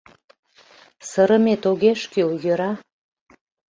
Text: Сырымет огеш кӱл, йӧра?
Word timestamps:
Сырымет 1.09 1.61
огеш 1.71 2.01
кӱл, 2.11 2.29
йӧра? 2.43 2.71